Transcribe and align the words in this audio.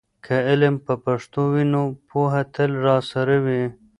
که 0.25 0.35
علم 0.49 0.75
په 0.85 0.93
پښتو 1.05 1.41
وي، 1.53 1.63
نو 1.73 1.81
پوهه 2.09 2.41
تل 2.53 2.71
راسره 2.87 3.37
وي. 3.45 3.63